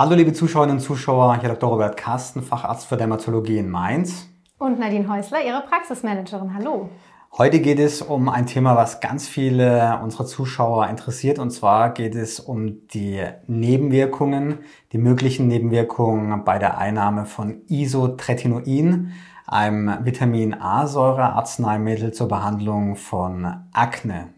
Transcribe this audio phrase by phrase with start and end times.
[0.00, 1.68] Hallo liebe Zuschauerinnen und Zuschauer, hier Dr.
[1.68, 4.30] Robert Kasten, Facharzt für Dermatologie in Mainz.
[4.56, 6.54] Und Nadine Häusler, Ihre Praxismanagerin.
[6.54, 6.88] Hallo.
[7.36, 11.38] Heute geht es um ein Thema, was ganz viele unserer Zuschauer interessiert.
[11.38, 14.60] Und zwar geht es um die Nebenwirkungen,
[14.92, 19.12] die möglichen Nebenwirkungen bei der Einnahme von Isotretinoin,
[19.46, 24.30] einem Vitamin A-Säure-Arzneimittel zur Behandlung von Akne.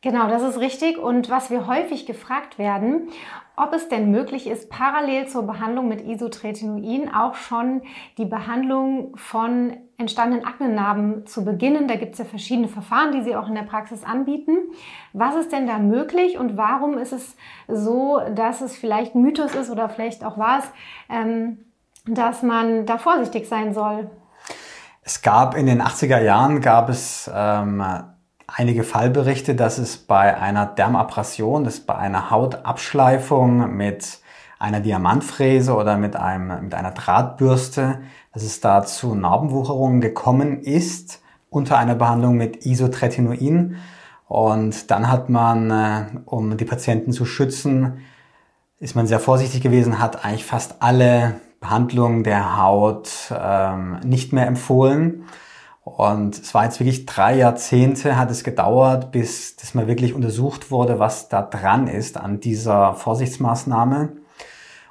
[0.00, 0.96] Genau, das ist richtig.
[0.96, 3.08] Und was wir häufig gefragt werden,
[3.56, 7.82] ob es denn möglich ist, parallel zur Behandlung mit Isotretinoin auch schon
[8.16, 11.88] die Behandlung von entstandenen Aknenarben zu beginnen.
[11.88, 14.56] Da gibt es ja verschiedene Verfahren, die Sie auch in der Praxis anbieten.
[15.12, 19.70] Was ist denn da möglich und warum ist es so, dass es vielleicht Mythos ist
[19.70, 20.64] oder vielleicht auch war es,
[21.08, 21.58] ähm,
[22.06, 24.08] dass man da vorsichtig sein soll?
[25.02, 27.82] Es gab in den 80er Jahren gab es ähm,
[28.48, 34.18] einige Fallberichte, dass es bei einer Dermabrasion, das bei einer Hautabschleifung mit
[34.58, 38.00] einer Diamantfräse oder mit, einem, mit einer Drahtbürste,
[38.32, 43.76] dass es da zu Narbenwucherungen gekommen ist unter einer Behandlung mit Isotretinoin.
[44.26, 48.00] Und dann hat man, äh, um die Patienten zu schützen,
[48.80, 54.46] ist man sehr vorsichtig gewesen, hat eigentlich fast alle Behandlungen der Haut ähm, nicht mehr
[54.46, 55.24] empfohlen.
[55.96, 60.70] Und es war jetzt wirklich drei Jahrzehnte hat es gedauert, bis das mal wirklich untersucht
[60.70, 64.10] wurde, was da dran ist an dieser Vorsichtsmaßnahme.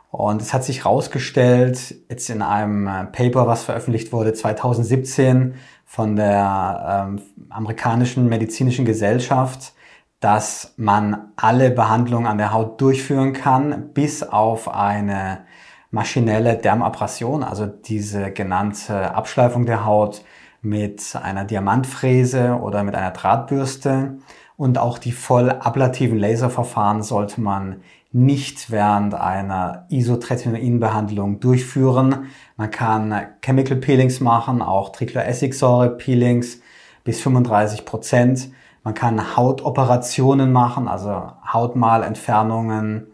[0.09, 6.15] Und es hat sich herausgestellt, jetzt in einem äh, Paper, was veröffentlicht wurde 2017 von
[6.15, 9.73] der ähm, amerikanischen medizinischen Gesellschaft,
[10.19, 15.45] dass man alle Behandlungen an der Haut durchführen kann, bis auf eine
[15.91, 20.23] maschinelle Dermabrasion, also diese genannte Abschleifung der Haut,
[20.61, 24.17] mit einer Diamantfräse oder mit einer Drahtbürste.
[24.55, 32.27] Und auch die voll ablativen Laserverfahren sollte man nicht während einer Isotretinoin-Behandlung durchführen.
[32.55, 36.61] Man kann Chemical Peelings machen, auch Tricloessigsäure-Peelings
[37.03, 38.49] bis 35 Prozent.
[38.83, 43.07] Man kann Hautoperationen machen, also Hautmalentfernungen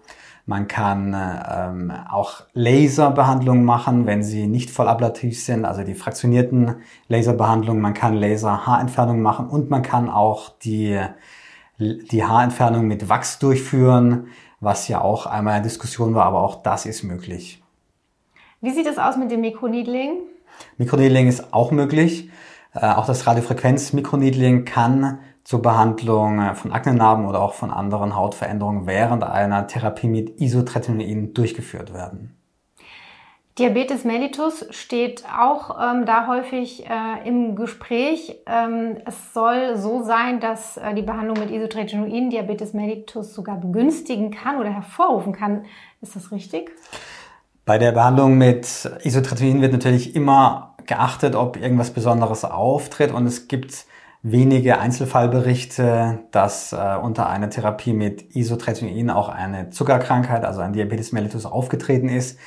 [0.45, 6.75] man kann ähm, auch Laserbehandlungen machen, wenn sie nicht voll ablativ sind, also die fraktionierten
[7.07, 7.81] Laserbehandlungen.
[7.81, 10.99] Man kann Laser-Haarentfernungen machen und man kann auch die,
[11.79, 14.27] die Haarentfernung mit Wachs durchführen,
[14.59, 17.63] was ja auch einmal eine Diskussion war, aber auch das ist möglich.
[18.59, 20.19] Wie sieht es aus mit dem Mikroneedling?
[20.77, 22.29] Mikroneedling ist auch möglich.
[22.73, 28.87] Äh, auch das Radiofrequenz-Mikroneedling kann zur Behandlung äh, von Aknenarben oder auch von anderen Hautveränderungen
[28.87, 32.37] während einer Therapie mit Isotretinoin durchgeführt werden.
[33.59, 38.41] Diabetes mellitus steht auch ähm, da häufig äh, im Gespräch.
[38.47, 44.31] Ähm, es soll so sein, dass äh, die Behandlung mit Isotretinoin Diabetes mellitus sogar begünstigen
[44.31, 45.65] kann oder hervorrufen kann.
[46.01, 46.71] Ist das richtig?
[47.63, 53.47] Bei der Behandlung mit Isotretinoin wird natürlich immer geachtet, ob irgendwas Besonderes auftritt und es
[53.47, 53.85] gibt
[54.23, 61.11] wenige Einzelfallberichte, dass äh, unter einer Therapie mit Isotretinoin auch eine Zuckerkrankheit, also ein Diabetes
[61.11, 62.39] mellitus aufgetreten ist.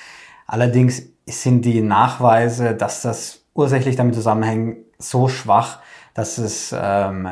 [0.47, 5.81] Allerdings sind die Nachweise, dass das ursächlich damit zusammenhängt, so schwach,
[6.14, 7.28] dass es ähm,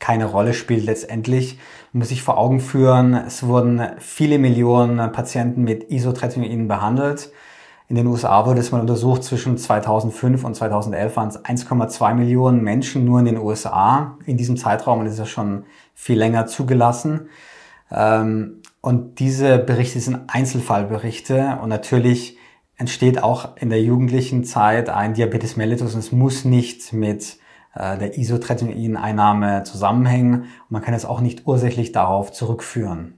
[0.00, 1.58] keine Rolle spielt letztendlich.
[1.92, 7.30] Man muss sich vor Augen führen, es wurden viele Millionen Patienten mit Isotretinoin behandelt.
[7.88, 12.62] In den USA wurde es mal untersucht, zwischen 2005 und 2011 waren es 1,2 Millionen
[12.62, 15.64] Menschen nur in den USA in diesem Zeitraum und ist ja schon
[15.94, 17.28] viel länger zugelassen.
[17.92, 22.38] Ähm, und diese Berichte sind Einzelfallberichte und natürlich
[22.76, 27.38] entsteht auch in der jugendlichen Zeit ein Diabetes mellitus und es muss nicht mit
[27.74, 33.15] äh, der Isotretinoin-Einnahme zusammenhängen man kann es auch nicht ursächlich darauf zurückführen.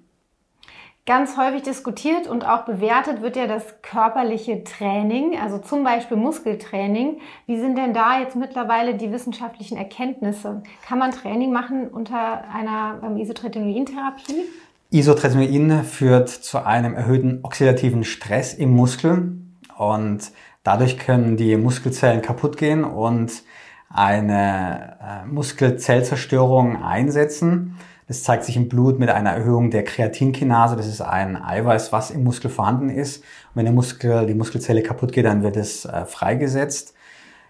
[1.08, 7.20] Ganz häufig diskutiert und auch bewertet wird ja das körperliche Training, also zum Beispiel Muskeltraining.
[7.46, 10.62] Wie sind denn da jetzt mittlerweile die wissenschaftlichen Erkenntnisse?
[10.86, 14.44] Kann man Training machen unter einer ähm, Isotretinoin-Therapie?
[14.90, 19.38] Isotretinoin führt zu einem erhöhten oxidativen Stress im Muskel
[19.78, 20.30] und
[20.62, 23.44] dadurch können die Muskelzellen kaputt gehen und
[23.88, 27.78] eine äh, Muskelzellzerstörung einsetzen.
[28.08, 30.76] Das zeigt sich im Blut mit einer Erhöhung der Kreatinkinase.
[30.76, 33.18] Das ist ein Eiweiß, was im Muskel vorhanden ist.
[33.18, 36.94] Und wenn der Muskel, die Muskelzelle kaputt geht, dann wird es äh, freigesetzt.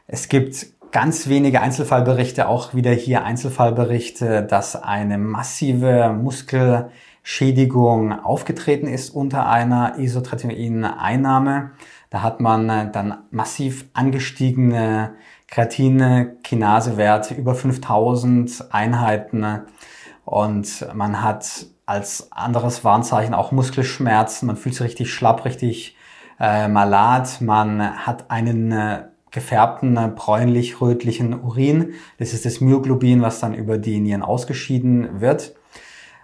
[0.08, 9.10] Es gibt ganz wenige Einzelfallberichte, auch wieder hier Einzelfallberichte, dass eine massive Muskelschädigung aufgetreten ist
[9.10, 11.70] unter einer Isotretinoin-Einnahme.
[12.10, 15.12] Da hat man äh, dann massiv angestiegene
[15.46, 19.60] Kreatinkinasewerte über 5000 Einheiten
[20.28, 24.46] und man hat als anderes Warnzeichen auch Muskelschmerzen.
[24.46, 25.96] Man fühlt sich richtig schlapp, richtig
[26.38, 27.40] äh, malat.
[27.40, 31.94] Man hat einen äh, gefärbten äh, bräunlich-rötlichen Urin.
[32.18, 35.54] Das ist das Myoglobin, was dann über die Nieren ausgeschieden wird.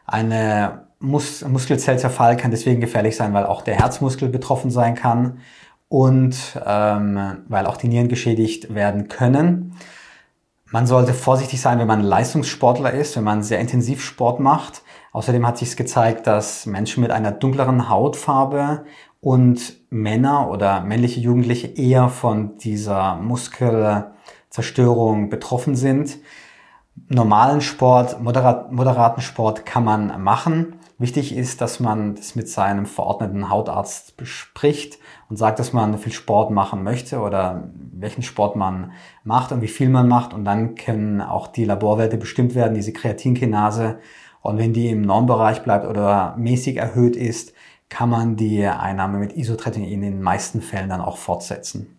[0.05, 5.39] Eine Mus Muskelzellzerfall kann deswegen gefährlich sein, weil auch der Herzmuskel betroffen sein kann
[5.89, 9.75] und ähm, weil auch die Nieren geschädigt werden können.
[10.75, 14.83] Man sollte vorsichtig sein, wenn man Leistungssportler ist, wenn man sehr intensiv Sport macht.
[15.13, 18.85] Außerdem hat sich gezeigt, dass Menschen mit einer dunkleren Hautfarbe
[19.21, 26.19] und Männer oder männliche Jugendliche eher von dieser Muskelzerstörung betroffen sind.
[27.07, 30.81] Normalen Sport, moderat, moderaten Sport kann man machen.
[31.05, 34.99] Wichtig ist, dass man das mit seinem verordneten Hautarzt bespricht
[35.29, 38.93] und sagt, dass man viel Sport machen möchte oder welchen Sport man
[39.23, 40.33] macht und wie viel man macht.
[40.33, 43.99] Und dann können auch die Laborwerte bestimmt werden, diese Kreatinkinase.
[44.41, 47.53] Und wenn die im Normbereich bleibt oder mäßig erhöht ist,
[47.91, 51.94] kann man die Einnahme mit Isotretinoin in den meisten Fällen dann auch fortsetzen.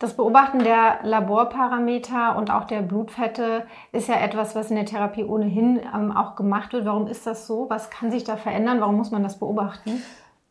[0.00, 5.24] Das Beobachten der Laborparameter und auch der Blutfette ist ja etwas, was in der Therapie
[5.24, 6.86] ohnehin ähm, auch gemacht wird.
[6.86, 7.66] Warum ist das so?
[7.68, 8.80] Was kann sich da verändern?
[8.80, 10.02] Warum muss man das beobachten?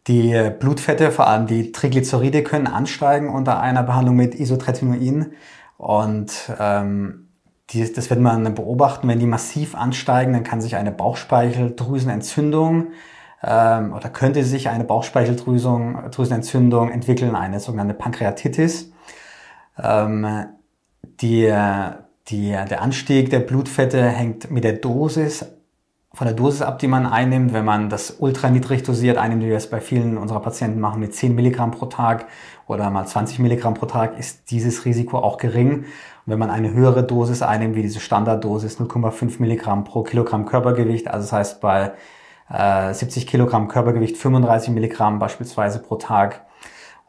[0.06, 5.34] Die Blutfette, vor allem die Triglyceride, können ansteigen unter einer Behandlung mit Isotretinoin.
[5.80, 7.30] Und ähm,
[7.72, 9.08] die, das wird man beobachten.
[9.08, 12.90] Wenn die massiv ansteigen, dann kann sich eine Bauchspeicheldrüsenentzündung
[13.42, 18.92] ähm, oder könnte sich eine Bauchspeicheldrüsenentzündung entwickeln, eine sogenannte Pankreatitis.
[19.82, 20.46] Ähm,
[21.22, 21.54] die,
[22.28, 25.46] die, der Anstieg der Blutfette hängt mit der Dosis
[26.14, 27.54] von der Dosis ab, die man einnimmt.
[27.54, 31.00] Wenn man das ultra niedrig dosiert einnimmt, wie wir es bei vielen unserer Patienten machen,
[31.00, 32.26] mit 10 Milligramm pro Tag
[32.68, 35.80] oder mal 20 Milligramm pro Tag, ist dieses Risiko auch gering.
[35.80, 35.86] Und
[36.26, 41.26] wenn man eine höhere Dosis einnimmt, wie diese Standarddosis 0,5 Milligramm pro Kilogramm Körpergewicht, also
[41.26, 41.94] das heißt bei
[42.50, 46.46] äh, 70 Kilogramm Körpergewicht 35 Milligramm beispielsweise pro Tag,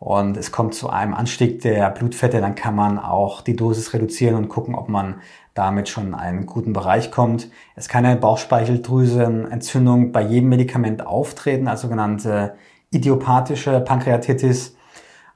[0.00, 4.34] und es kommt zu einem Anstieg der Blutfette, dann kann man auch die Dosis reduzieren
[4.34, 5.20] und gucken, ob man
[5.52, 7.50] damit schon in einen guten Bereich kommt.
[7.76, 12.54] Es kann eine Bauchspeicheldrüsenentzündung bei jedem Medikament auftreten, als sogenannte
[12.90, 14.74] idiopathische Pankreatitis.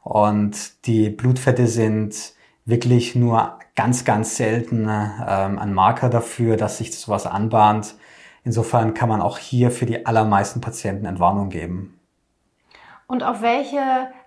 [0.03, 2.33] Und die Blutfette sind
[2.65, 7.97] wirklich nur ganz, ganz selten ähm, ein Marker dafür, dass sich sowas anbahnt.
[8.45, 11.99] Insofern kann man auch hier für die allermeisten Patienten Entwarnung geben.
[13.15, 13.79] Und auf welche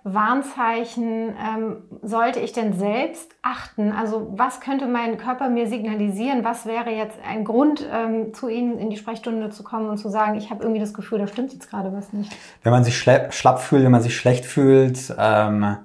[0.02, 3.92] Warnzeichen ähm, sollte ich denn selbst achten?
[3.92, 6.42] Also was könnte mein Körper mir signalisieren?
[6.42, 10.08] Was wäre jetzt ein Grund, ähm, zu Ihnen in die Sprechstunde zu kommen und zu
[10.08, 12.34] sagen, ich habe irgendwie das Gefühl, da stimmt jetzt gerade was nicht?
[12.62, 15.76] Wenn man sich schlapp fühlt, wenn man sich schlecht fühlt, ähm,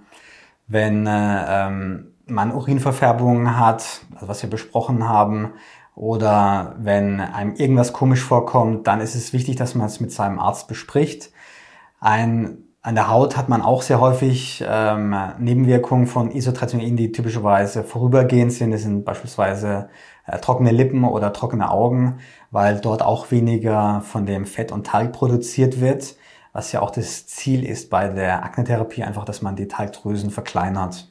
[0.67, 5.55] wenn äh, ähm, man Urinverfärbungen hat, also was wir besprochen haben,
[5.93, 10.39] oder wenn einem irgendwas komisch vorkommt, dann ist es wichtig, dass man es mit seinem
[10.39, 11.31] Arzt bespricht.
[11.99, 17.81] Ein an der Haut hat man auch sehr häufig ähm, Nebenwirkungen von Isotretinoin, die typischerweise
[17.81, 18.71] vorübergehend sind.
[18.71, 19.87] Das sind beispielsweise
[20.27, 22.19] äh, trockene Lippen oder trockene Augen,
[22.51, 26.17] weil dort auch weniger von dem Fett und Talg produziert wird,
[26.51, 31.07] was ja auch das Ziel ist bei der Aknetherapie, einfach, dass man die Talgdrüsen verkleinert.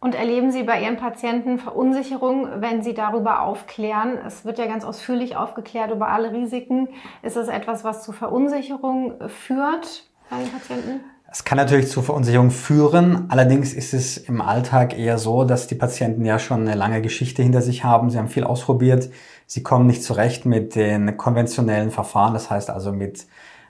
[0.00, 4.18] Und erleben Sie bei Ihren Patienten Verunsicherung, wenn Sie darüber aufklären?
[4.26, 6.88] Es wird ja ganz ausführlich aufgeklärt über alle Risiken.
[7.22, 10.09] Ist es etwas, was zu Verunsicherung führt?
[10.38, 11.00] Den Patienten?
[11.32, 13.26] Es kann natürlich zu Verunsicherung führen.
[13.28, 17.42] Allerdings ist es im Alltag eher so, dass die Patienten ja schon eine lange Geschichte
[17.42, 18.10] hinter sich haben.
[18.10, 19.10] Sie haben viel ausprobiert.
[19.46, 22.34] Sie kommen nicht zurecht mit den konventionellen Verfahren.
[22.34, 23.26] Das heißt also mit,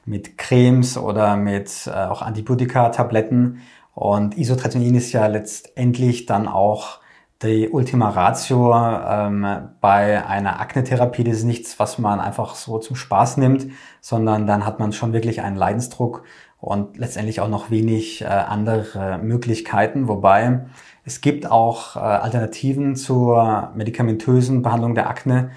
[0.06, 3.60] mit Cremes oder mit äh, auch Antibiotika-Tabletten.
[3.94, 7.00] Und Isotretinoin ist ja letztendlich dann auch
[7.42, 9.46] die Ultima Ratio ähm,
[9.80, 11.24] bei einer Aknetherapie.
[11.24, 13.66] Das ist nichts, was man einfach so zum Spaß nimmt,
[14.00, 16.22] sondern dann hat man schon wirklich einen Leidensdruck
[16.60, 20.66] und letztendlich auch noch wenig äh, andere Möglichkeiten, wobei
[21.04, 25.50] es gibt auch äh, Alternativen zur medikamentösen Behandlung der Akne.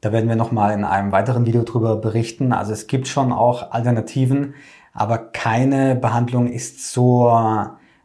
[0.00, 2.52] Da werden wir nochmal in einem weiteren Video drüber berichten.
[2.52, 4.54] Also es gibt schon auch Alternativen,
[4.92, 7.28] aber keine Behandlung ist so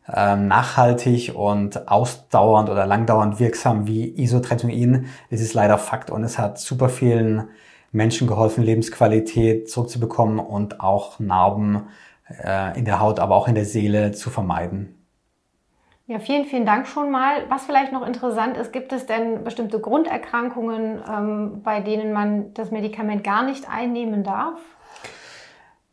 [0.07, 5.07] äh, nachhaltig und ausdauernd oder langdauernd wirksam wie Isotretinoin.
[5.31, 7.49] Das ist leider Fakt und es hat super vielen
[7.91, 11.87] Menschen geholfen, Lebensqualität zurückzubekommen und auch Narben
[12.29, 14.99] äh, in der Haut, aber auch in der Seele zu vermeiden.
[16.05, 17.45] Ja, vielen, vielen Dank schon mal.
[17.49, 22.71] Was vielleicht noch interessant ist, gibt es denn bestimmte Grunderkrankungen, ähm, bei denen man das
[22.71, 24.59] Medikament gar nicht einnehmen darf?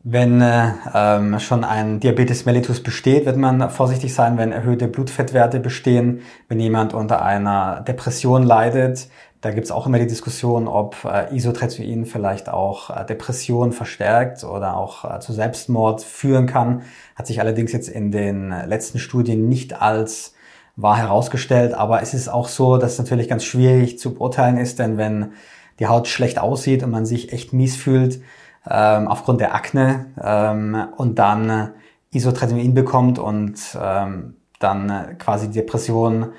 [0.02, 5.60] Wenn äh, ähm, schon ein Diabetes mellitus besteht, wird man vorsichtig sein, wenn erhöhte Blutfettwerte
[5.60, 6.22] bestehen.
[6.48, 9.08] Wenn jemand unter einer Depression leidet,
[9.40, 14.76] Da gibt's auch immer die Diskussion, ob äh, Isotretinoin vielleicht auch äh, Depressionen verstärkt oder
[14.76, 16.82] auch äh, zu Selbstmord führen kann.
[17.16, 20.34] Hat sich allerdings jetzt in den letzten Studien nicht als
[20.76, 21.72] wahr herausgestellt.
[21.72, 25.32] Aber es ist auch so, dass es natürlich ganz schwierig zu beurteilen ist, denn wenn
[25.78, 28.20] die Haut schlecht aussieht und man sich echt mies fühlt
[28.68, 31.70] ähm, aufgrund der Akne ähm, und dann
[32.12, 36.32] Isotretinoin bekommt und ähm, dann quasi Depression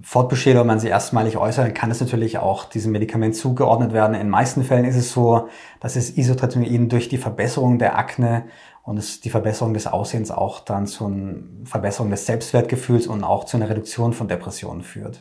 [0.00, 4.14] fortbesteht oder man sie erstmalig äußert, kann es natürlich auch diesem Medikament zugeordnet werden.
[4.14, 5.48] In meisten Fällen ist es so,
[5.80, 8.44] dass es Isotretinoin durch die Verbesserung der Akne
[8.82, 13.56] und die Verbesserung des Aussehens auch dann zu einer Verbesserung des Selbstwertgefühls und auch zu
[13.56, 15.20] einer Reduktion von Depressionen führt.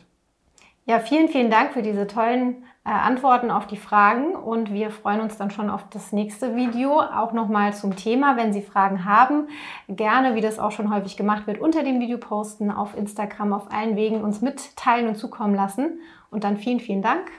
[0.90, 5.20] Ja, vielen, vielen Dank für diese tollen äh, Antworten auf die Fragen und wir freuen
[5.20, 7.02] uns dann schon auf das nächste Video.
[7.02, 9.50] Auch nochmal zum Thema, wenn Sie Fragen haben,
[9.90, 13.70] gerne, wie das auch schon häufig gemacht wird, unter dem Video posten, auf Instagram, auf
[13.70, 16.00] allen Wegen uns mitteilen und zukommen lassen.
[16.32, 17.32] Und dann vielen, vielen Dank.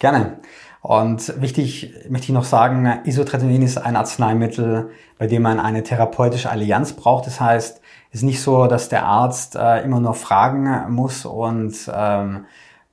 [0.00, 0.40] Gerne.
[0.82, 6.50] Und wichtig möchte ich noch sagen, Isotretinoin ist ein Arzneimittel, bei dem man eine therapeutische
[6.50, 7.28] Allianz braucht.
[7.28, 11.88] Das heißt, es ist nicht so, dass der Arzt äh, immer nur fragen muss und
[11.94, 12.46] ähm,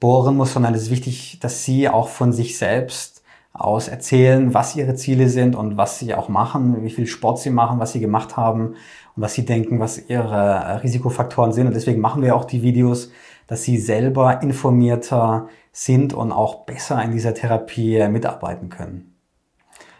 [0.03, 4.75] bohren muss, sondern es ist wichtig, dass sie auch von sich selbst aus erzählen, was
[4.75, 8.01] ihre Ziele sind und was sie auch machen, wie viel Sport sie machen, was sie
[8.01, 8.75] gemacht haben
[9.15, 11.67] und was sie denken, was ihre Risikofaktoren sind.
[11.67, 13.11] Und deswegen machen wir auch die Videos,
[13.47, 19.15] dass sie selber informierter sind und auch besser in dieser Therapie mitarbeiten können.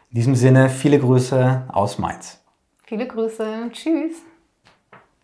[0.10, 2.44] In diesem Sinne viele Grüße aus Mainz.
[2.84, 3.70] Viele Grüße.
[3.72, 4.33] Tschüss.